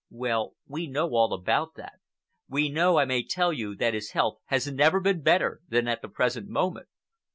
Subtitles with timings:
[0.09, 1.99] Well, we know all about that.
[2.49, 6.01] We know, I may tell you, that his health has never been better than at
[6.01, 6.87] the present moment."